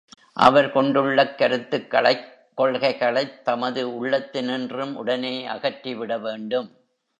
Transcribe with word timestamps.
அவர் 0.37 0.69
கொண்டுள்ளக் 0.71 1.37
கருத்துக்களைக், 1.37 2.23
கொள்கைகளைத் 2.57 3.41
தமது 3.43 3.83
உள்ளத்தினின்றும் 3.99 4.93
உடனே 4.95 5.45
அகற்றி 5.47 5.95
விட 5.95 6.17
வேண்டும்! 6.19 6.69